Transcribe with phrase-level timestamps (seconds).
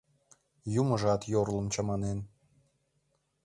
[0.81, 2.19] —Юмыжат йорлым чаманен».